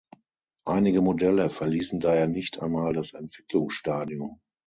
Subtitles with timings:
[0.65, 4.41] Einige Modelle verließen daher nicht einmal das Entwicklungsstadium.